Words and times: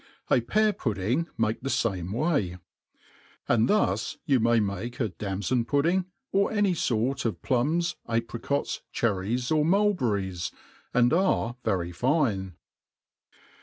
A 0.31 0.41
pear 0.41 0.73
pudding 0.73 1.27
make 1.37 1.61
the 1.61 1.69
fame 1.69 2.11
way. 2.11 2.57
And 3.47 3.69
thus 3.69 4.17
you 4.25 4.39
mvj 4.39 4.63
make 4.65 4.99
a 4.99 5.09
damfoTl^ 5.09 5.67
pudding, 5.67 6.05
o^ 6.33 6.51
any 6.51 6.73
fort 6.73 7.23
of 7.23 7.43
plums, 7.43 7.97
apricots, 8.09 8.81
c4erriesj' 8.95 9.55
or 9.55 9.63
mulberries, 9.63 10.51
and 10.91 11.13
are 11.13 11.55
very 11.63 11.91
fine. 11.91 12.55